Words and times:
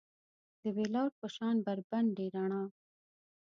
د 0.61 0.63
بیلور 0.75 1.09
په 1.19 1.27
شان 1.35 1.55
بربنډې 1.65 2.25
رڼا 2.35 2.63